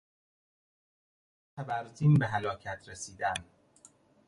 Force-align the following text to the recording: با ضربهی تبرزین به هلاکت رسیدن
با 1.57 1.63
ضربهی 1.63 1.79
تبرزین 1.83 2.13
به 2.13 2.27
هلاکت 2.27 2.83
رسیدن 2.89 3.33